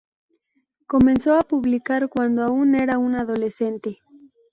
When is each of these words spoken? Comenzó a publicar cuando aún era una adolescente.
Comenzó 0.87 1.35
a 1.35 1.43
publicar 1.43 2.09
cuando 2.09 2.41
aún 2.41 2.73
era 2.73 2.97
una 2.97 3.21
adolescente. 3.21 3.99